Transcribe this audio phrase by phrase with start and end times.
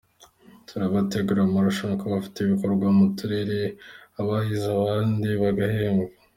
[0.67, 3.59] Turabategurira amarushanwa ku bafite ibikorwa mu turere,
[4.19, 6.13] abahize abandi bagahembwa”.